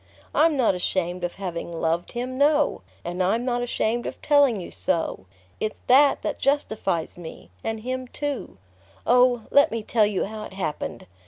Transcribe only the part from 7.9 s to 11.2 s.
too...Oh, let me tell you how it happened!